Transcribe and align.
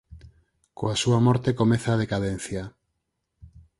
Coa 0.77 0.95
súa 1.01 1.19
morte 1.27 1.57
comeza 1.61 1.89
a 1.91 1.99
decadencia. 2.03 2.63